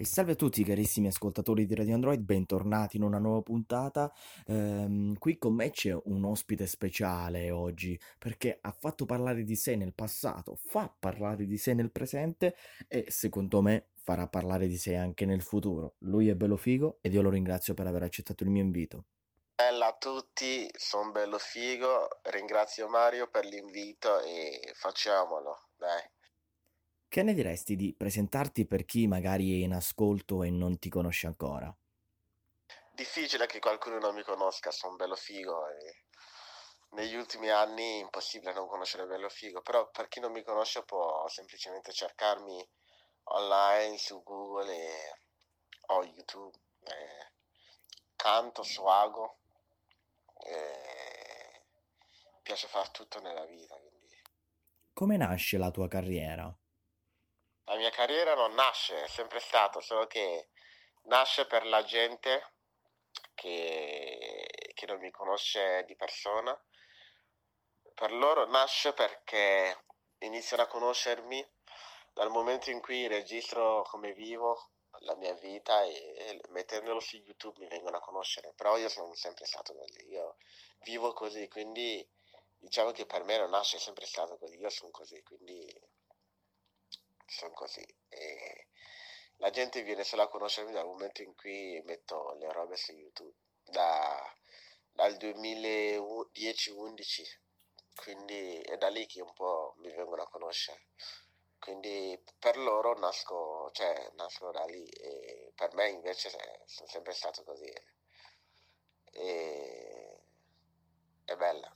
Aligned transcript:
E 0.00 0.06
salve 0.06 0.32
a 0.32 0.34
tutti 0.34 0.64
carissimi 0.64 1.08
ascoltatori 1.08 1.66
di 1.66 1.74
Radio 1.74 1.92
Android, 1.92 2.20
bentornati 2.20 2.96
in 2.96 3.02
una 3.02 3.18
nuova 3.18 3.42
puntata. 3.42 4.10
Ehm, 4.46 5.18
qui 5.18 5.36
con 5.36 5.52
me 5.52 5.68
c'è 5.68 5.94
un 6.04 6.24
ospite 6.24 6.66
speciale 6.66 7.50
oggi 7.50 8.00
perché 8.18 8.56
ha 8.62 8.72
fatto 8.72 9.04
parlare 9.04 9.44
di 9.44 9.54
sé 9.56 9.76
nel 9.76 9.92
passato, 9.92 10.56
fa 10.56 10.90
parlare 10.98 11.44
di 11.44 11.58
sé 11.58 11.74
nel 11.74 11.90
presente 11.90 12.56
e 12.88 13.10
secondo 13.10 13.60
me 13.60 13.88
farà 13.92 14.26
parlare 14.26 14.68
di 14.68 14.78
sé 14.78 14.96
anche 14.96 15.26
nel 15.26 15.42
futuro. 15.42 15.96
Lui 15.98 16.30
è 16.30 16.34
bello 16.34 16.56
figo 16.56 16.96
ed 17.02 17.12
io 17.12 17.20
lo 17.20 17.28
ringrazio 17.28 17.74
per 17.74 17.86
aver 17.86 18.04
accettato 18.04 18.42
il 18.42 18.48
mio 18.48 18.62
invito. 18.62 19.04
Bella 19.54 19.88
a 19.88 19.96
tutti, 19.98 20.66
sono 20.78 21.10
bello 21.10 21.36
figo, 21.36 22.08
ringrazio 22.30 22.88
Mario 22.88 23.28
per 23.28 23.44
l'invito 23.44 24.18
e 24.22 24.72
facciamolo, 24.72 25.58
dai. 25.76 26.19
Che 27.10 27.24
ne 27.24 27.34
diresti 27.34 27.74
di 27.74 27.92
presentarti 27.92 28.66
per 28.66 28.84
chi 28.84 29.08
magari 29.08 29.60
è 29.60 29.64
in 29.64 29.72
ascolto 29.72 30.44
e 30.44 30.50
non 30.50 30.78
ti 30.78 30.88
conosce 30.88 31.26
ancora? 31.26 31.76
Difficile 32.92 33.46
che 33.46 33.58
qualcuno 33.58 33.98
non 33.98 34.14
mi 34.14 34.22
conosca, 34.22 34.70
sono 34.70 34.94
bello 34.94 35.16
figo 35.16 35.66
e 35.70 36.04
negli 36.90 37.16
ultimi 37.16 37.50
anni 37.50 37.82
è 37.82 38.02
impossibile 38.02 38.52
non 38.52 38.68
conoscere 38.68 39.06
bello 39.06 39.28
figo, 39.28 39.60
però 39.60 39.90
per 39.90 40.06
chi 40.06 40.20
non 40.20 40.30
mi 40.30 40.44
conosce 40.44 40.84
può 40.84 41.26
semplicemente 41.26 41.90
cercarmi 41.90 42.64
online 43.24 43.98
su 43.98 44.22
Google 44.22 44.72
e, 44.72 45.18
o 45.86 46.04
YouTube. 46.04 46.56
E 46.84 47.32
canto, 48.14 48.62
swago, 48.62 49.38
e 50.46 51.64
piace 52.40 52.68
fare 52.68 52.90
tutto 52.92 53.20
nella 53.20 53.46
vita. 53.46 53.74
Quindi. 53.74 54.22
Come 54.92 55.16
nasce 55.16 55.58
la 55.58 55.72
tua 55.72 55.88
carriera? 55.88 56.56
La 57.64 57.76
mia 57.76 57.90
carriera 57.90 58.34
non 58.34 58.54
nasce, 58.54 59.04
è 59.04 59.06
sempre 59.08 59.38
stato, 59.38 59.80
solo 59.80 60.06
che 60.06 60.48
nasce 61.04 61.46
per 61.46 61.66
la 61.66 61.82
gente 61.84 62.54
che, 63.34 64.46
che 64.74 64.86
non 64.86 64.98
mi 64.98 65.10
conosce 65.10 65.84
di 65.86 65.96
persona. 65.96 66.58
Per 67.94 68.12
loro 68.12 68.46
nasce 68.46 68.92
perché 68.92 69.84
iniziano 70.18 70.62
a 70.62 70.66
conoscermi 70.66 71.46
dal 72.12 72.30
momento 72.30 72.70
in 72.70 72.80
cui 72.80 73.06
registro 73.06 73.82
come 73.82 74.12
vivo 74.12 74.70
la 75.00 75.14
mia 75.14 75.34
vita 75.34 75.82
e, 75.84 75.92
e 75.92 76.40
mettendolo 76.48 77.00
su 77.00 77.16
YouTube 77.16 77.60
mi 77.60 77.68
vengono 77.68 77.96
a 77.96 78.00
conoscere. 78.00 78.52
Però 78.54 78.76
io 78.76 78.88
sono 78.88 79.14
sempre 79.14 79.46
stato 79.46 79.74
così, 79.74 80.08
io 80.08 80.36
vivo 80.80 81.12
così, 81.12 81.48
quindi 81.48 82.06
diciamo 82.58 82.90
che 82.90 83.06
per 83.06 83.24
me 83.24 83.38
non 83.38 83.50
nasce, 83.50 83.76
è 83.76 83.80
sempre 83.80 84.06
stato 84.06 84.36
così, 84.36 84.58
io 84.58 84.68
sono 84.68 84.90
così, 84.90 85.22
quindi 85.22 85.66
sono 87.40 87.54
così. 87.54 87.82
E 88.08 88.68
la 89.36 89.48
gente 89.50 89.82
viene 89.82 90.04
solo 90.04 90.22
a 90.22 90.28
conoscermi 90.28 90.72
dal 90.72 90.84
momento 90.84 91.22
in 91.22 91.34
cui 91.34 91.80
metto 91.84 92.36
le 92.38 92.52
robe 92.52 92.76
su 92.76 92.92
YouTube, 92.92 93.34
da, 93.64 94.22
dal 94.92 95.14
2010-11, 95.14 97.38
quindi 97.94 98.60
è 98.60 98.76
da 98.76 98.88
lì 98.88 99.06
che 99.06 99.22
un 99.22 99.32
po' 99.32 99.74
mi 99.78 99.90
vengono 99.94 100.22
a 100.22 100.28
conoscere. 100.28 100.88
Quindi 101.58 102.22
per 102.38 102.56
loro 102.56 102.98
nasco, 102.98 103.70
cioè, 103.72 104.10
nasco 104.14 104.50
da 104.50 104.64
lì 104.64 104.84
e 104.86 105.52
per 105.54 105.74
me 105.74 105.90
invece 105.90 106.30
sono 106.30 106.88
sempre 106.88 107.12
stato 107.12 107.44
così. 107.44 107.70
E... 109.12 110.22
È 111.24 111.36
bella. 111.36 111.70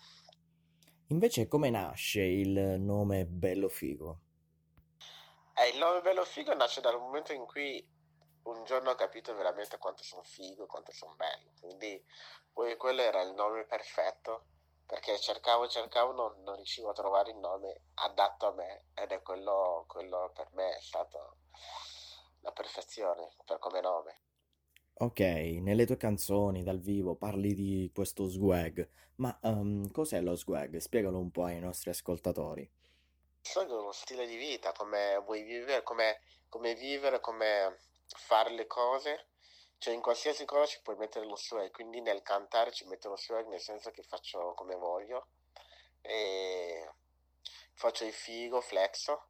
Invece 1.09 1.49
come 1.49 1.69
nasce 1.71 2.23
il 2.23 2.81
nome 2.81 3.27
Bello 3.27 3.69
Figo? 3.69 4.24
Nome 5.85 6.01
bello 6.01 6.25
figo 6.25 6.55
nasce 6.55 6.81
dal 6.81 6.99
momento 6.99 7.35
in 7.35 7.45
cui 7.45 7.87
un 8.45 8.65
giorno 8.65 8.89
ho 8.89 8.95
capito 8.95 9.35
veramente 9.35 9.77
quanto 9.77 10.03
sono 10.03 10.23
figo, 10.23 10.65
quanto 10.65 10.93
sono 10.93 11.15
bello. 11.15 11.51
Quindi 11.61 12.03
poi 12.51 12.75
quello 12.79 13.03
era 13.03 13.21
il 13.21 13.35
nome 13.35 13.67
perfetto 13.67 14.47
perché 14.87 15.19
cercavo, 15.19 15.69
cercavo, 15.69 16.13
non, 16.13 16.43
non 16.43 16.57
riuscivo 16.57 16.89
a 16.89 16.95
trovare 16.95 17.33
il 17.33 17.37
nome 17.37 17.83
adatto 17.97 18.47
a 18.47 18.55
me 18.55 18.87
ed 18.95 19.11
è 19.11 19.21
quello, 19.21 19.85
quello 19.87 20.33
per 20.35 20.49
me 20.55 20.75
è 20.75 20.81
stato 20.81 21.37
la 22.41 22.53
perfezione 22.53 23.35
per 23.45 23.59
come 23.59 23.83
nome. 23.83 24.21
Ok, 24.95 25.21
nelle 25.21 25.85
tue 25.85 25.99
canzoni 25.99 26.63
dal 26.63 26.81
vivo 26.81 27.15
parli 27.15 27.53
di 27.53 27.91
questo 27.93 28.25
swag, 28.25 28.89
ma 29.17 29.39
um, 29.43 29.91
cos'è 29.91 30.23
lo 30.23 30.35
swag? 30.35 30.79
Spiegalo 30.79 31.19
un 31.19 31.31
po' 31.31 31.45
ai 31.45 31.61
nostri 31.61 31.91
ascoltatori 31.91 32.83
sono 33.45 33.81
uno 33.81 33.93
stile 33.93 34.27
di 34.27 34.37
vita, 34.37 34.73
come 34.73 35.19
vuoi 35.19 35.43
vivere, 35.43 35.83
come, 35.83 36.21
come 36.49 36.75
vivere, 36.75 37.21
come 37.21 37.79
fare 38.17 38.51
le 38.51 38.67
cose. 38.67 39.29
Cioè 39.79 39.93
in 39.93 40.01
qualsiasi 40.01 40.45
cosa 40.47 40.67
ci 40.67 40.81
puoi 40.83 40.97
mettere 40.97 41.27
lo 41.27 41.37
swag, 41.37 41.71
quindi 41.71 42.01
nel 42.01 42.23
cantare 42.23 42.73
ci 42.73 42.87
metto 42.87 43.11
lo 43.11 43.17
swag 43.17 43.47
nel 43.49 43.61
senso 43.61 43.91
che 43.91 44.03
faccio 44.03 44.55
come 44.55 44.75
voglio 44.77 45.27
e 46.01 46.91
faccio 47.75 48.05
il 48.05 48.13
figo, 48.15 48.63
flexo, 48.63 49.27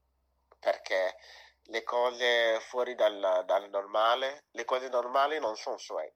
perché 0.60 1.16
le 1.64 1.82
cose 1.82 2.60
fuori 2.60 2.94
dal, 2.94 3.42
dal 3.44 3.69
normale, 3.69 4.44
le 4.53 4.64
cose 4.64 4.88
normali 4.88 5.41
non 5.41 5.56
sono 5.56 5.76
swag. 5.76 6.12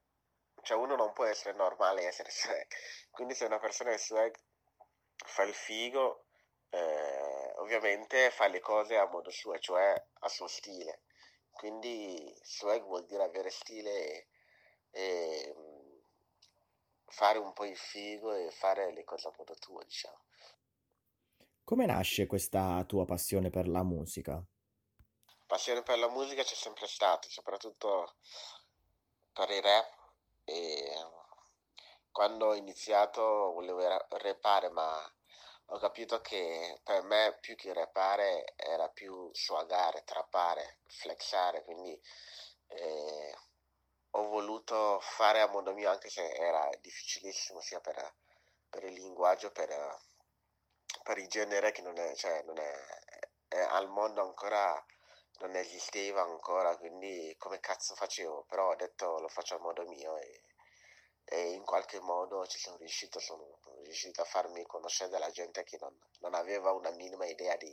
Cioè 0.61 0.77
uno 0.77 0.95
non 0.95 1.11
può 1.11 1.25
essere 1.25 1.53
normale 1.55 2.03
e 2.03 2.05
essere 2.05 2.29
swag. 2.31 2.67
Quindi 3.11 3.35
se 3.35 3.43
una 3.45 3.59
persona 3.59 3.91
è 3.91 3.97
swag 3.97 4.33
fa 5.15 5.43
il 5.43 5.53
figo, 5.53 6.23
eh, 6.69 7.28
ovviamente 7.59 8.31
fa 8.31 8.47
le 8.47 8.59
cose 8.59 8.97
a 8.97 9.07
modo 9.07 9.29
suo, 9.29 9.57
cioè 9.59 9.93
a 10.19 10.27
suo 10.27 10.47
stile. 10.47 11.03
Quindi 11.51 12.33
swag 12.43 12.83
vuol 12.83 13.05
dire 13.05 13.23
avere 13.23 13.49
stile 13.49 13.91
e, 13.91 14.27
e 14.91 15.53
mm, 15.55 15.97
fare 17.05 17.37
un 17.37 17.53
po' 17.53 17.65
il 17.65 17.77
figo 17.77 18.33
e 18.33 18.51
fare 18.51 18.93
le 18.93 19.03
cose 19.03 19.27
a 19.27 19.33
modo 19.37 19.55
tuo, 19.55 19.83
diciamo. 19.83 20.25
Come 21.63 21.85
nasce 21.85 22.25
questa 22.25 22.83
tua 22.85 23.05
passione 23.05 23.49
per 23.49 23.67
la 23.67 23.83
musica? 23.83 24.43
Passione 25.45 25.83
per 25.83 25.99
la 25.99 26.09
musica 26.09 26.43
c'è 26.43 26.55
sempre 26.55 26.87
stata, 26.87 27.27
soprattutto 27.27 28.15
per 29.33 29.49
il 29.51 29.61
rap 29.61 29.97
e 30.45 30.93
quando 32.11 32.47
ho 32.47 32.55
iniziato 32.55 33.21
volevo 33.53 33.87
rappare 34.09 34.69
ma 34.69 35.13
ho 35.71 35.77
capito 35.77 36.19
che 36.21 36.79
per 36.83 37.03
me 37.03 37.37
più 37.41 37.55
che 37.55 37.73
rappare 37.73 38.53
era 38.55 38.89
più 38.89 39.29
swagare, 39.33 40.03
trappare, 40.03 40.79
flexare, 40.87 41.63
quindi 41.63 41.99
eh, 42.67 43.35
ho 44.11 44.27
voluto 44.27 44.99
fare 45.01 45.41
a 45.41 45.47
modo 45.47 45.73
mio 45.73 45.91
anche 45.91 46.09
se 46.09 46.27
era 46.27 46.67
difficilissimo 46.81 47.61
sia 47.61 47.79
per, 47.79 48.15
per 48.69 48.83
il 48.83 48.93
linguaggio, 48.93 49.51
per, 49.51 49.69
per, 51.03 51.17
il 51.19 51.27
genere 51.27 51.71
che 51.71 51.81
non 51.83 51.97
è, 51.99 52.15
cioè 52.15 52.41
non 52.43 52.57
è, 52.57 52.73
è, 53.47 53.59
al 53.59 53.89
mondo 53.89 54.21
ancora 54.21 54.83
non 55.39 55.55
esisteva 55.55 56.21
ancora, 56.21 56.75
quindi 56.77 57.35
come 57.37 57.59
cazzo 57.59 57.93
facevo, 57.95 58.45
però 58.47 58.69
ho 58.69 58.75
detto 58.75 59.19
lo 59.19 59.27
faccio 59.27 59.55
a 59.55 59.59
modo 59.59 59.85
mio 59.85 60.17
e 60.17 60.43
e 61.31 61.51
in 61.51 61.63
qualche 61.63 61.99
modo 61.99 62.47
ci 62.47 62.57
sono 62.57 62.77
riuscito, 62.77 63.19
sono 63.19 63.59
riuscito 63.83 64.21
a 64.21 64.25
farmi 64.25 64.65
conoscere 64.65 65.11
della 65.11 65.29
gente 65.29 65.63
che 65.63 65.77
non, 65.79 65.95
non 66.21 66.33
aveva 66.33 66.71
una 66.71 66.89
minima 66.89 67.27
idea 67.27 67.55
di, 67.55 67.71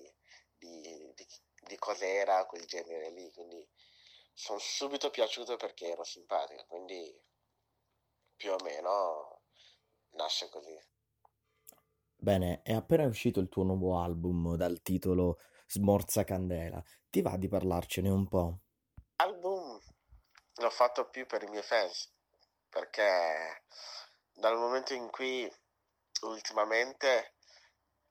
di, 0.59 1.11
di, 1.15 1.27
di 1.66 1.77
cos'era 1.78 2.45
quel 2.45 2.66
genere 2.66 3.11
lì, 3.12 3.33
quindi 3.33 3.66
sono 4.34 4.59
subito 4.59 5.09
piaciuto 5.09 5.56
perché 5.56 5.87
ero 5.87 6.05
simpatico, 6.05 6.66
quindi 6.66 7.19
più 8.37 8.53
o 8.53 8.56
meno 8.62 9.41
nasce 10.11 10.50
così. 10.50 10.78
Bene, 12.15 12.61
è 12.62 12.75
appena 12.75 13.06
uscito 13.06 13.41
il 13.41 13.49
tuo 13.49 13.62
nuovo 13.62 13.99
album 13.99 14.56
dal 14.56 14.83
titolo 14.83 15.39
Smorza 15.66 16.25
Candela. 16.25 16.83
Ti 17.09 17.22
va 17.22 17.39
di 17.39 17.49
parlarcene 17.49 18.11
un 18.11 18.28
po'? 18.28 18.59
Album 19.16 19.81
l'ho 20.56 20.71
fatto 20.71 21.09
più 21.09 21.25
per 21.27 21.42
i 21.42 21.48
miei 21.48 21.63
fans, 21.63 22.15
perché 22.77 23.63
dal 24.34 24.59
momento 24.59 24.93
in 24.93 25.09
cui 25.09 25.51
ultimamente 26.23 27.37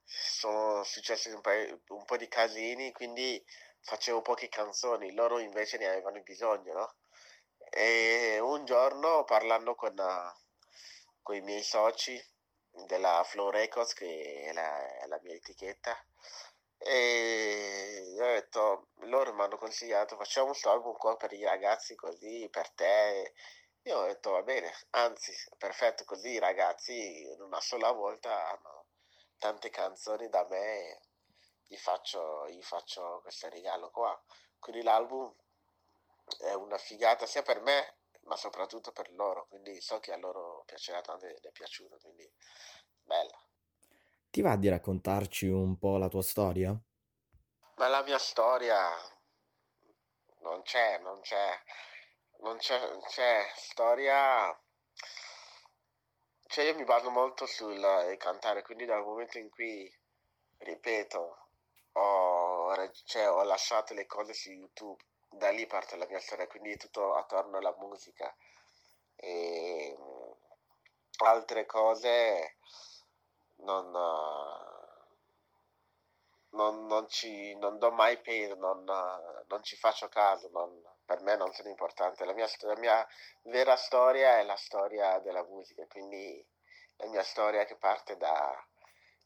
sono 0.02 0.82
successi 0.82 1.30
un, 1.30 1.40
paio, 1.40 1.82
un 1.88 2.04
po' 2.04 2.16
di 2.16 2.26
casini, 2.26 2.90
quindi 2.90 3.40
facevo 3.80 4.22
poche 4.22 4.48
canzoni, 4.48 5.12
loro 5.12 5.38
invece 5.38 5.78
ne 5.78 5.86
avevano 5.86 6.20
bisogno, 6.22 6.72
no? 6.72 6.94
E 7.70 8.40
un 8.40 8.64
giorno 8.64 9.22
parlando 9.22 9.76
con, 9.76 9.94
con 11.22 11.36
i 11.36 11.40
miei 11.42 11.62
soci 11.62 12.20
della 12.86 13.22
Flow 13.24 13.50
Records, 13.50 13.92
che 13.92 14.46
è 14.48 14.52
la, 14.52 14.98
è 14.98 15.06
la 15.06 15.20
mia 15.22 15.34
etichetta, 15.34 15.96
e 16.78 18.16
ho 18.18 18.24
detto, 18.24 18.88
loro 19.04 19.32
mi 19.32 19.42
hanno 19.42 19.56
consigliato 19.56 20.16
facciamo 20.16 20.48
questo 20.48 20.70
album 20.70 20.96
qua 20.96 21.16
per 21.16 21.32
i 21.32 21.42
ragazzi 21.44 21.94
così, 21.94 22.48
per 22.50 22.70
te, 22.72 23.32
io 23.86 23.98
ho 23.98 24.06
detto 24.06 24.32
va 24.32 24.42
bene, 24.42 24.72
anzi, 24.90 25.32
perfetto 25.56 26.04
così 26.04 26.30
i 26.30 26.38
ragazzi 26.40 27.22
in 27.22 27.40
una 27.40 27.60
sola 27.60 27.92
volta 27.92 28.48
hanno 28.48 28.86
tante 29.38 29.70
canzoni 29.70 30.28
da 30.28 30.44
me 30.48 30.58
e 30.58 31.00
gli 31.68 31.76
faccio, 31.76 32.48
gli 32.48 32.62
faccio 32.62 33.20
questo 33.22 33.48
regalo 33.48 33.90
qua. 33.90 34.20
Quindi 34.58 34.82
l'album 34.82 35.32
è 36.40 36.52
una 36.54 36.78
figata 36.78 37.26
sia 37.26 37.42
per 37.42 37.60
me, 37.60 37.98
ma 38.22 38.36
soprattutto 38.36 38.90
per 38.90 39.12
loro, 39.12 39.46
quindi 39.46 39.80
so 39.80 40.00
che 40.00 40.12
a 40.12 40.16
loro 40.16 40.64
piacerà 40.66 41.00
tanto 41.00 41.26
ed 41.26 41.44
è 41.44 41.52
piaciuto, 41.52 41.98
quindi 42.02 42.28
bella. 43.04 43.38
Ti 44.30 44.40
va 44.40 44.56
di 44.56 44.68
raccontarci 44.68 45.46
un 45.46 45.78
po' 45.78 45.96
la 45.96 46.08
tua 46.08 46.22
storia? 46.22 46.76
Ma 47.76 47.86
la 47.86 48.02
mia 48.02 48.18
storia 48.18 48.90
non 50.40 50.62
c'è, 50.62 50.98
non 50.98 51.20
c'è, 51.20 51.52
non 52.40 52.56
c'è, 52.58 52.78
c'è 53.08 53.46
storia. 53.54 54.56
Cioè, 56.48 56.64
io 56.64 56.74
mi 56.74 56.84
baso 56.84 57.10
molto 57.10 57.44
sul 57.46 58.14
cantare, 58.18 58.62
quindi 58.62 58.84
dal 58.86 59.02
momento 59.04 59.38
in 59.38 59.50
cui, 59.50 59.92
ripeto, 60.58 61.48
ho, 61.92 62.90
cioè, 63.04 63.30
ho 63.30 63.42
lasciato 63.42 63.94
le 63.94 64.06
cose 64.06 64.32
su 64.32 64.50
YouTube, 64.50 65.02
da 65.30 65.50
lì 65.50 65.66
parte 65.66 65.96
la 65.96 66.06
mia 66.06 66.20
storia, 66.20 66.46
quindi 66.46 66.76
tutto 66.76 67.14
attorno 67.14 67.58
alla 67.58 67.74
musica. 67.78 68.34
E 69.16 69.96
mm, 69.98 70.30
altre 71.24 71.66
cose 71.66 72.56
non, 73.56 73.90
non, 76.50 76.86
non 76.86 77.08
ci, 77.08 77.54
non 77.56 77.78
do 77.78 77.90
mai 77.92 78.20
peso, 78.20 78.54
non, 78.56 78.84
non 78.84 79.62
ci 79.62 79.76
faccio 79.76 80.08
caso, 80.08 80.48
non- 80.52 80.82
per 81.06 81.22
me 81.22 81.36
non 81.36 81.52
sono 81.54 81.68
importanti. 81.70 82.24
La 82.24 82.34
mia, 82.34 82.46
la 82.60 82.76
mia 82.76 83.06
vera 83.44 83.76
storia 83.76 84.38
è 84.38 84.42
la 84.44 84.56
storia 84.56 85.18
della 85.20 85.44
musica, 85.44 85.86
quindi 85.86 86.44
la 86.96 87.06
mia 87.06 87.22
storia 87.22 87.64
che 87.64 87.76
parte 87.76 88.16
da, 88.16 88.52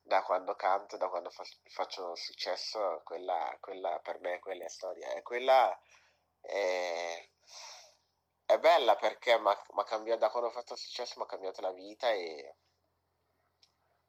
da 0.02 0.22
quando 0.22 0.54
canto, 0.54 0.96
da 0.96 1.08
quando 1.08 1.30
fa- 1.30 1.44
faccio 1.68 2.14
successo, 2.14 3.00
quella, 3.04 3.56
quella 3.60 3.98
per 4.00 4.20
me 4.20 4.38
quella 4.38 4.64
è 4.64 4.68
storia. 4.68 5.12
E 5.14 5.22
quella 5.22 5.76
è, 6.40 7.28
è 8.44 8.58
bella 8.58 8.96
perché 8.96 9.38
mi 9.38 9.48
ha 9.50 9.84
cambiato, 9.84 10.20
da 10.20 10.30
quando 10.30 10.48
ho 10.48 10.52
fatto 10.52 10.76
successo 10.76 11.14
mi 11.18 11.24
ha 11.24 11.28
cambiato 11.28 11.60
la 11.62 11.72
vita 11.72 12.10
e 12.10 12.56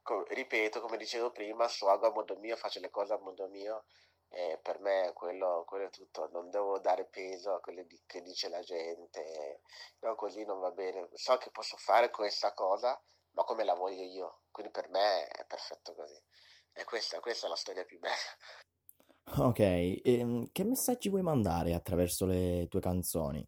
co- 0.02 0.24
ripeto, 0.28 0.80
come 0.80 0.96
dicevo 0.98 1.30
prima, 1.30 1.68
swago 1.68 2.06
a 2.08 2.12
modo 2.12 2.36
mio, 2.36 2.56
faccio 2.56 2.80
le 2.80 2.90
cose 2.90 3.14
a 3.14 3.18
modo 3.18 3.48
mio 3.48 3.84
e 4.32 4.58
per 4.62 4.80
me 4.80 5.12
quello, 5.14 5.64
quello 5.66 5.86
è 5.86 5.90
tutto, 5.90 6.28
non 6.32 6.50
devo 6.50 6.78
dare 6.78 7.04
peso 7.06 7.54
a 7.54 7.60
quello 7.60 7.82
di- 7.84 8.02
che 8.06 8.22
dice 8.22 8.48
la 8.48 8.60
gente, 8.60 9.60
no, 10.00 10.14
così 10.14 10.44
non 10.44 10.58
va 10.60 10.70
bene. 10.70 11.08
So 11.14 11.36
che 11.36 11.50
posso 11.50 11.76
fare 11.76 12.10
questa 12.10 12.52
cosa, 12.54 13.00
ma 13.32 13.44
come 13.44 13.64
la 13.64 13.74
voglio 13.74 14.02
io, 14.02 14.42
quindi 14.50 14.72
per 14.72 14.88
me 14.88 15.26
è 15.28 15.44
perfetto 15.46 15.94
così. 15.94 16.18
E 16.72 16.84
questa, 16.84 17.20
questa 17.20 17.46
è 17.46 17.48
la 17.50 17.56
storia 17.56 17.84
più 17.84 17.98
bella. 17.98 18.16
Ok, 19.38 19.58
ehm, 19.60 20.48
che 20.52 20.64
messaggi 20.64 21.08
vuoi 21.08 21.22
mandare 21.22 21.74
attraverso 21.74 22.24
le 22.26 22.66
tue 22.68 22.80
canzoni? 22.80 23.46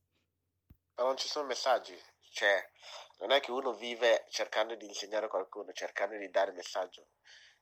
Ma 0.97 1.05
non 1.05 1.17
ci 1.17 1.29
sono 1.29 1.47
messaggi, 1.47 1.97
cioè 2.33 2.71
non 3.19 3.31
è 3.31 3.41
che 3.41 3.51
uno 3.51 3.73
vive 3.75 4.27
cercando 4.29 4.75
di 4.75 4.87
insegnare 4.87 5.27
a 5.27 5.29
qualcuno, 5.29 5.73
cercando 5.73 6.17
di 6.17 6.31
dare 6.31 6.53
messaggio. 6.53 7.09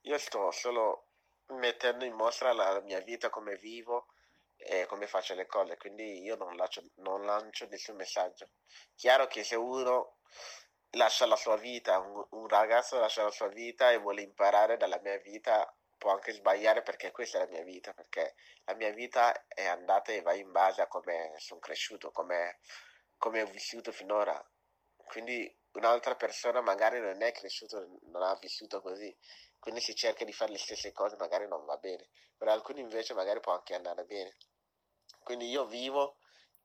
Io 0.03 0.19
sto 0.19 0.51
solo 0.51 1.12
mettendo 1.59 2.05
in 2.05 2.15
mostra 2.15 2.53
la, 2.53 2.81
mia 2.81 3.01
vita, 3.01 3.31
come 3.31 3.57
vivo 3.57 4.09
e 4.57 4.87
come 4.87 5.07
faccio 5.07 5.35
le 5.35 5.47
cose, 5.47 5.77
quindi 5.77 6.23
io 6.23 6.37
non 6.37 6.55
lancio, 6.57 6.83
non 6.97 7.25
lancio 7.25 7.67
nessun 7.69 7.97
messaggio. 7.97 8.51
Chiaro 8.95 9.27
che 9.27 9.45
se 9.45 9.57
uno 9.57 10.19
lascia 10.91 11.27
la 11.27 11.37
sua 11.37 11.57
vita, 11.57 11.99
un, 11.99 12.25
un 12.31 12.49
ragazzo 12.49 12.99
lascia 12.99 13.23
la 13.23 13.31
sua 13.31 13.49
vita 13.49 13.91
e 13.91 13.99
vuole 13.99 14.23
imparare 14.23 14.77
dalla 14.77 15.01
mia 15.03 15.19
vita, 15.19 15.75
può 15.99 16.13
anche 16.13 16.33
sbagliare 16.33 16.83
perché 16.83 17.11
questa 17.13 17.39
è 17.39 17.45
la 17.45 17.51
mia 17.51 17.63
vita, 17.63 17.93
perché 17.93 18.35
la 18.65 18.75
mia 18.75 18.91
vita 18.91 19.47
è 19.47 19.67
andata 19.67 20.13
e 20.13 20.21
va 20.21 20.35
in 20.35 20.51
base 20.51 20.83
a 20.83 20.89
come 20.89 21.33
sono 21.37 21.61
cresciuto, 21.61 22.11
come, 22.11 22.59
come 23.19 23.43
ho 23.43 23.47
vissuto 23.47 23.93
finora. 23.93 24.45
Quindi 24.97 25.49
un'altra 25.73 26.17
persona 26.17 26.61
magari 26.61 27.01
non 27.01 27.23
è 27.23 27.33
cresciuto, 27.33 28.01
non 28.07 28.23
ha 28.23 28.37
vissuto 28.41 28.81
così, 28.81 29.17
quindi 29.63 29.81
se 29.81 29.95
cerca 29.95 30.25
di 30.25 30.33
fare 30.33 30.51
le 30.51 30.59
stesse 30.59 30.91
cose 30.91 31.15
magari 31.17 31.47
non 31.47 31.65
va 31.65 31.77
bene, 31.77 32.09
per 32.37 32.49
alcuni 32.49 32.81
invece 32.81 33.15
magari 33.15 33.39
può 33.39 33.53
anche 33.53 33.77
andare 33.77 34.05
bene. 34.05 34.37
Quindi 35.23 35.49
io 35.49 35.67
vivo 35.67 36.17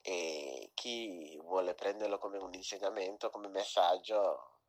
e 0.01 0.71
chi 0.73 1.37
vuole 1.43 1.75
prenderlo 1.75 2.17
come 2.17 2.39
un 2.39 2.51
insegnamento, 2.55 3.29
come 3.29 3.49
messaggio, 3.49 4.61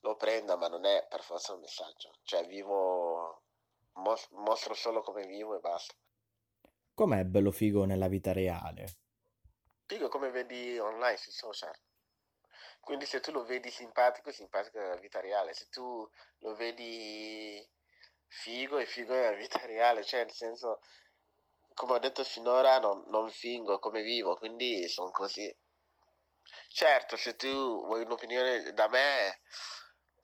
lo 0.00 0.16
prenda, 0.16 0.56
ma 0.56 0.66
non 0.66 0.84
è 0.84 1.06
per 1.08 1.22
forza 1.22 1.52
un 1.52 1.60
messaggio. 1.60 2.18
Cioè 2.24 2.44
vivo, 2.44 3.44
mos- 3.92 4.30
mostro 4.30 4.74
solo 4.74 5.00
come 5.00 5.24
vivo 5.24 5.54
e 5.54 5.60
basta. 5.60 5.94
Com'è 6.92 7.24
bello 7.24 7.52
figo 7.52 7.84
nella 7.84 8.08
vita 8.08 8.32
reale? 8.32 8.96
Figo 9.86 10.08
come 10.08 10.32
vedi 10.32 10.76
online 10.76 11.16
sui 11.18 11.30
social. 11.30 11.72
Quindi 12.80 13.06
se 13.06 13.20
tu 13.20 13.30
lo 13.30 13.44
vedi 13.44 13.70
simpatico, 13.70 14.30
è 14.30 14.32
simpatico 14.32 14.78
nella 14.78 14.96
vita 14.96 15.20
reale. 15.20 15.52
Se 15.54 15.68
tu 15.68 16.08
lo 16.38 16.54
vedi 16.54 17.66
figo, 18.26 18.78
è 18.78 18.84
figo 18.86 19.12
nella 19.14 19.36
vita 19.36 19.58
reale. 19.66 20.04
Cioè, 20.04 20.24
nel 20.24 20.32
senso, 20.32 20.80
come 21.74 21.94
ho 21.94 21.98
detto 21.98 22.24
finora, 22.24 22.78
non, 22.78 23.04
non 23.08 23.30
fingo 23.30 23.78
come 23.78 24.02
vivo, 24.02 24.36
quindi 24.36 24.88
sono 24.88 25.10
così. 25.10 25.54
Certo, 26.68 27.16
se 27.16 27.36
tu 27.36 27.48
vuoi 27.86 28.02
un'opinione 28.02 28.72
da 28.72 28.88
me, 28.88 29.40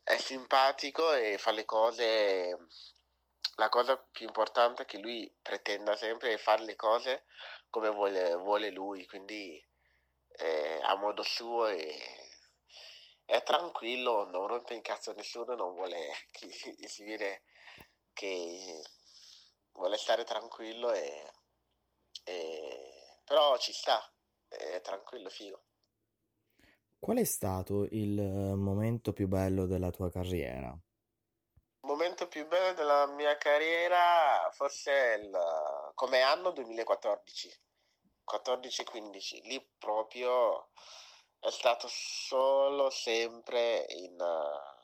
è 0.03 0.17
simpatico 0.19 1.13
e 1.13 1.39
fa 1.39 1.53
le 1.53 1.65
cose. 1.65 2.57
La 3.57 3.69
cosa 3.69 3.97
più 3.97 4.27
importante 4.27 4.83
è 4.83 4.87
che 4.87 4.99
lui 4.99 5.33
pretenda 5.41 5.97
sempre 5.97 6.31
di 6.31 6.37
fare 6.37 6.63
le 6.65 6.77
cose 6.77 7.25
come 7.71 7.89
vuole, 7.89 8.35
vuole 8.35 8.71
lui, 8.71 9.07
quindi 9.07 9.63
eh, 10.39 10.81
a 10.83 10.95
modo 10.97 11.23
suo 11.23 11.67
e 11.67 12.26
è 13.27 13.43
tranquillo, 13.43 14.25
non 14.31 14.47
rompe 14.47 14.75
il 14.75 14.83
cazzo 14.83 15.13
nessuno, 15.13 15.55
non 15.55 15.75
vuole 15.75 16.13
che 16.31 16.89
si 16.89 17.05
vede 17.05 17.43
che 18.13 18.83
vuole 19.73 19.99
stare 19.99 20.25
tranquillo 20.25 20.93
e, 20.93 21.31
e- 22.25 23.21
però 23.25 23.59
ci 23.59 23.73
sta, 23.73 24.01
è 24.49 24.81
tranquillo, 24.81 25.29
figo. 25.29 25.65
Qual 26.99 27.19
è 27.19 27.25
stato 27.25 27.87
il 27.91 28.19
eh, 28.19 28.55
momento 28.55 29.13
più 29.13 29.27
bello 29.27 29.67
della 29.67 29.91
tua 29.91 30.11
carriera? 30.11 30.69
Il 30.69 31.93
momento 31.93 32.27
più 32.29 32.47
bello 32.47 32.75
della 32.75 33.07
mia 33.07 33.37
carriera 33.37 34.49
forse 34.53 35.21
il, 35.21 35.31
come 35.95 36.23
anno 36.23 36.53
2014, 36.53 37.61
14-15, 38.25 39.43
lì 39.43 39.73
proprio 39.79 40.71
è 41.47 41.51
stato 41.53 41.87
solo 41.89 42.91
sempre 42.91 43.87
in 43.91 44.21
eh, 44.21 44.75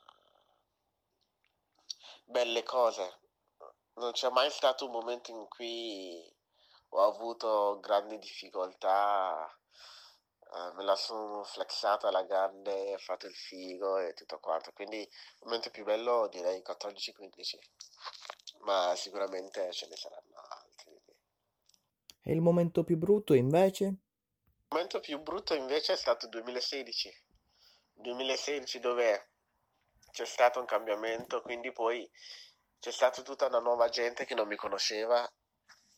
belle 2.23 2.63
cose. 2.63 3.19
Non 3.95 4.13
c'è 4.13 4.29
mai 4.29 4.49
stato 4.49 4.85
un 4.85 4.91
momento 4.91 5.31
in 5.31 5.45
cui 5.49 6.33
ho 6.89 7.03
avuto 7.03 7.79
grandi 7.81 8.17
difficoltà, 8.17 9.45
eh, 10.39 10.73
me 10.75 10.83
la 10.85 10.95
sono 10.95 11.43
flexata 11.43 12.07
alla 12.07 12.23
grande, 12.23 12.93
ho 12.93 12.97
fatto 12.97 13.27
il 13.27 13.35
figo 13.35 13.97
e 13.97 14.13
tutto 14.13 14.39
quanto. 14.39 14.71
Quindi 14.71 14.99
il 15.01 15.09
momento 15.43 15.69
più 15.69 15.83
bello 15.83 16.29
direi 16.29 16.61
14-15, 16.61 17.57
ma 18.59 18.93
sicuramente 18.95 19.69
ce 19.73 19.87
ne 19.89 19.97
saranno 19.97 20.35
altri. 20.47 20.97
E 22.21 22.31
il 22.31 22.39
momento 22.39 22.85
più 22.85 22.95
brutto 22.95 23.33
invece? 23.33 24.02
Il 24.73 24.79
momento 24.79 25.01
più 25.01 25.21
brutto 25.21 25.53
invece 25.53 25.93
è 25.93 25.95
stato 25.95 26.25
il 26.25 26.31
2016. 26.31 27.25
2016 27.93 28.79
dove 28.79 29.33
c'è 30.11 30.25
stato 30.25 30.59
un 30.59 30.65
cambiamento, 30.65 31.43
quindi 31.43 31.71
poi 31.71 32.09
c'è 32.79 32.89
stata 32.89 33.21
tutta 33.21 33.45
una 33.45 33.59
nuova 33.59 33.87
gente 33.89 34.25
che 34.25 34.33
non 34.33 34.47
mi 34.47 34.55
conosceva 34.55 35.31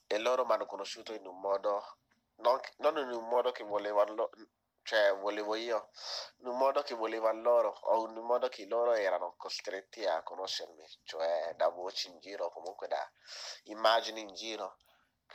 e 0.06 0.18
loro 0.18 0.44
mi 0.44 0.52
hanno 0.52 0.66
conosciuto 0.66 1.14
in 1.14 1.26
un 1.26 1.40
modo, 1.40 2.00
non, 2.40 2.60
non 2.80 2.98
in 2.98 3.12
un 3.12 3.26
modo 3.30 3.54
che 3.54 3.64
volevano, 3.64 4.30
cioè 4.84 5.16
volevo 5.16 5.56
io, 5.56 5.88
in 6.40 6.48
un 6.48 6.58
modo 6.58 6.82
che 6.82 6.96
volevano 6.96 7.42
loro 7.42 7.70
o 7.70 8.10
in 8.10 8.18
un 8.18 8.26
modo 8.26 8.50
che 8.50 8.66
loro 8.66 8.92
erano 8.92 9.36
costretti 9.38 10.06
a 10.06 10.22
conoscermi, 10.22 10.86
cioè 11.06 11.54
da 11.56 11.70
voci 11.70 12.10
in 12.10 12.20
giro, 12.20 12.50
comunque 12.50 12.90
da 12.90 13.10
immagini 13.68 14.20
in 14.20 14.34
giro. 14.34 14.76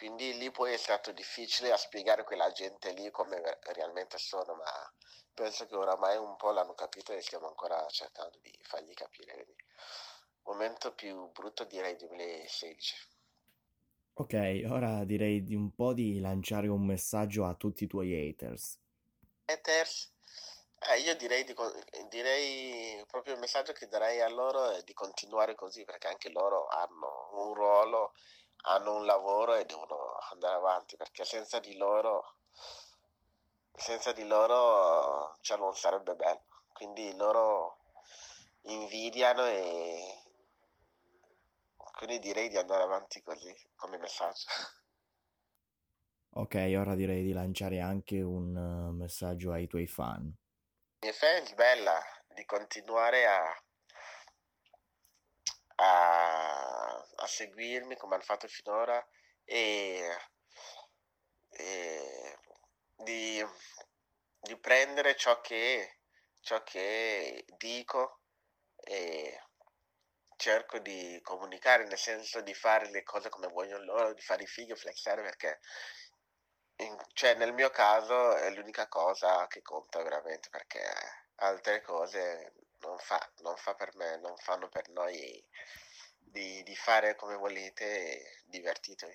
Quindi 0.00 0.38
lì 0.38 0.50
poi 0.50 0.72
è 0.72 0.78
stato 0.78 1.12
difficile 1.12 1.72
a 1.72 1.76
spiegare 1.76 2.24
quella 2.24 2.50
gente 2.52 2.90
lì 2.92 3.10
come 3.10 3.38
realmente 3.74 4.16
sono, 4.16 4.54
ma 4.54 4.94
penso 5.34 5.66
che 5.66 5.76
oramai 5.76 6.16
un 6.16 6.36
po' 6.36 6.52
l'hanno 6.52 6.72
capito 6.72 7.12
e 7.12 7.20
stiamo 7.20 7.48
ancora 7.48 7.86
cercando 7.90 8.38
di 8.40 8.50
fargli 8.62 8.94
capire. 8.94 9.34
Quindi, 9.34 9.62
momento 10.44 10.94
più 10.94 11.30
brutto 11.32 11.64
direi 11.64 11.96
2016. 11.96 12.94
Ok, 14.14 14.62
ora 14.70 15.04
direi 15.04 15.42
di 15.42 15.54
un 15.54 15.74
po' 15.74 15.92
di 15.92 16.18
lanciare 16.18 16.68
un 16.68 16.86
messaggio 16.86 17.44
a 17.44 17.54
tutti 17.54 17.84
i 17.84 17.86
tuoi 17.86 18.14
haters. 18.14 18.78
Haters, 19.44 20.14
eh, 20.90 21.00
io 21.00 21.14
direi, 21.14 21.44
di 21.44 21.54
direi 22.08 23.04
proprio 23.06 23.34
il 23.34 23.40
messaggio 23.40 23.74
che 23.74 23.86
darei 23.86 24.22
a 24.22 24.30
loro 24.30 24.70
è 24.70 24.82
di 24.82 24.94
continuare 24.94 25.54
così, 25.54 25.84
perché 25.84 26.06
anche 26.06 26.30
loro 26.30 26.68
hanno 26.68 27.28
un 27.32 27.52
ruolo, 27.52 28.14
hanno 28.62 28.96
un 28.96 29.06
lavoro 29.06 29.54
e 29.54 29.64
devono 29.64 30.18
andare 30.32 30.56
avanti, 30.56 30.96
perché 30.96 31.24
senza 31.24 31.58
di 31.58 31.76
loro 31.76 32.36
senza 33.74 34.12
di 34.12 34.26
loro 34.26 35.36
cioè, 35.40 35.58
non 35.58 35.74
sarebbe 35.74 36.14
bello. 36.14 36.44
Quindi 36.72 37.14
loro 37.16 37.78
invidiano 38.62 39.46
e 39.46 40.22
quindi 41.96 42.18
direi 42.18 42.48
di 42.48 42.56
andare 42.56 42.82
avanti 42.82 43.22
così 43.22 43.54
come 43.74 43.98
messaggio. 43.98 44.46
Ok, 46.32 46.54
ora 46.78 46.94
direi 46.94 47.22
di 47.22 47.32
lanciare 47.32 47.80
anche 47.80 48.20
un 48.20 48.54
uh, 48.54 48.92
messaggio 48.92 49.50
ai 49.52 49.66
tuoi 49.66 49.86
fan. 49.86 50.22
I 50.22 51.06
miei 51.06 51.12
fans, 51.12 51.52
bella, 51.54 52.00
di 52.28 52.44
continuare 52.44 53.26
a, 53.26 53.62
a, 55.74 56.69
a 57.20 57.26
seguirmi 57.26 57.96
come 57.96 58.14
hanno 58.14 58.24
fatto 58.24 58.48
finora 58.48 59.04
e, 59.44 60.16
e 61.50 62.38
di, 62.96 63.44
di, 64.40 64.58
prendere 64.58 65.16
ciò 65.16 65.40
che, 65.40 66.00
ciò 66.40 66.62
che 66.62 67.44
dico 67.56 68.20
e 68.76 69.42
cerco 70.36 70.78
di 70.78 71.20
comunicare 71.22 71.84
nel 71.84 71.98
senso 71.98 72.40
di 72.40 72.54
fare 72.54 72.90
le 72.90 73.02
cose 73.02 73.28
come 73.28 73.48
vogliono 73.48 73.84
loro, 73.84 74.14
di 74.14 74.22
fare 74.22 74.44
i 74.44 74.46
figli 74.46 74.74
flexare 74.74 75.22
perché 75.22 75.60
in, 76.76 76.96
cioè 77.12 77.34
nel 77.34 77.52
mio 77.52 77.68
caso 77.70 78.34
è 78.36 78.50
l'unica 78.50 78.88
cosa 78.88 79.46
che 79.46 79.60
conta 79.60 80.02
veramente 80.02 80.48
perché 80.48 80.82
altre 81.36 81.82
cose 81.82 82.54
non 82.80 82.98
fa, 82.98 83.20
non 83.38 83.56
fa 83.56 83.74
per 83.74 83.94
me, 83.96 84.16
non 84.18 84.36
fanno 84.38 84.68
per 84.68 84.88
noi 84.88 85.44
di, 86.30 86.62
di 86.62 86.74
fare 86.76 87.14
come 87.16 87.36
volete 87.36 87.84
e 87.84 88.42
divertitevi. 88.46 89.14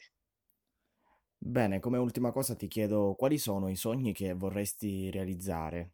Bene, 1.38 1.80
come 1.80 1.98
ultima 1.98 2.34
cosa 2.34 2.56
ti 2.56 2.68
chiedo 2.68 3.16
quali 3.16 3.38
sono 3.38 3.70
i 3.70 3.78
sogni 3.78 4.12
che 4.12 4.34
vorresti 4.34 5.10
realizzare? 5.12 5.92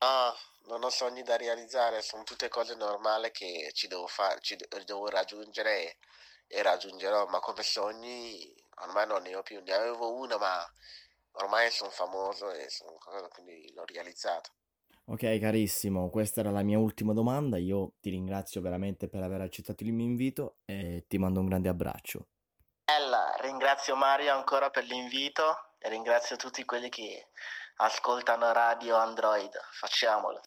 Ah, 0.00 0.34
non 0.66 0.82
ho 0.82 0.90
sogni 0.90 1.22
da 1.22 1.36
realizzare, 1.36 2.02
sono 2.02 2.24
tutte 2.24 2.48
cose 2.48 2.74
normali 2.74 3.30
che 3.30 3.70
ci 3.74 3.86
devo 3.86 4.06
fare, 4.08 4.40
ci 4.40 4.56
devo 4.56 5.08
raggiungere 5.08 5.82
e, 5.82 5.96
e 6.48 6.62
raggiungerò, 6.62 7.26
ma 7.26 7.38
come 7.40 7.62
sogni 7.62 8.52
ormai 8.80 9.06
non 9.06 9.22
ne 9.22 9.36
ho 9.36 9.42
più, 9.42 9.60
ne 9.62 9.72
avevo 9.72 10.14
uno, 10.14 10.36
ma 10.38 10.64
ormai 11.32 11.70
sono 11.70 11.90
famoso 11.90 12.50
e 12.50 12.68
sono, 12.70 12.98
quindi 13.30 13.72
l'ho 13.72 13.84
realizzato. 13.84 14.50
Ok, 15.10 15.38
carissimo, 15.38 16.10
questa 16.10 16.40
era 16.40 16.50
la 16.50 16.62
mia 16.62 16.78
ultima 16.78 17.14
domanda. 17.14 17.56
Io 17.56 17.94
ti 17.98 18.10
ringrazio 18.10 18.60
veramente 18.60 19.08
per 19.08 19.22
aver 19.22 19.40
accettato 19.40 19.82
il 19.82 19.92
mio 19.94 20.04
invito 20.04 20.58
e 20.66 21.06
ti 21.08 21.16
mando 21.16 21.40
un 21.40 21.46
grande 21.46 21.70
abbraccio. 21.70 22.26
Bella, 22.84 23.34
ringrazio 23.40 23.96
Mario 23.96 24.34
ancora 24.34 24.68
per 24.68 24.84
l'invito 24.84 25.72
e 25.78 25.88
ringrazio 25.88 26.36
tutti 26.36 26.62
quelli 26.66 26.90
che 26.90 27.28
ascoltano 27.76 28.52
Radio 28.52 28.96
Android. 28.96 29.50
Facciamolo. 29.72 30.42